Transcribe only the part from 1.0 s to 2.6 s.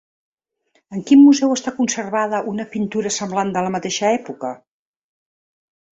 quin museu està conservada